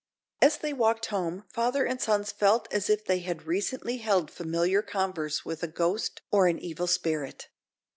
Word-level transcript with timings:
As 0.41 0.57
they 0.57 0.73
walked 0.73 1.05
home, 1.05 1.43
father 1.47 1.85
and 1.85 2.01
sons 2.01 2.31
felt 2.31 2.67
as 2.73 2.89
if 2.89 3.05
they 3.05 3.19
had 3.19 3.45
recently 3.45 3.97
held 3.97 4.31
familiar 4.31 4.81
converse 4.81 5.45
with 5.45 5.61
a 5.61 5.67
ghost 5.67 6.23
or 6.31 6.47
an 6.47 6.57
evil 6.57 6.87
spirit. 6.87 7.49